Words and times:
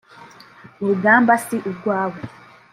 Urugamba 0.81 1.33
si 1.45 1.55
urwawe 1.69 2.19